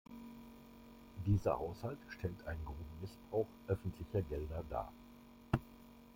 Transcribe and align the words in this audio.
Dieser 1.27 1.59
Haushalt 1.59 1.99
stellt 2.09 2.47
einen 2.47 2.65
groben 2.65 2.85
Missbrauch 3.03 3.45
öffentlicher 3.67 4.23
Gelder 4.23 4.63
dar. 4.67 4.91